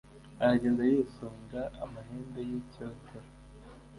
aragenda 0.43 0.81
yisunga 0.91 1.59
amahembe 1.83 2.39
y 2.49 2.51
icyotero 2.59 3.27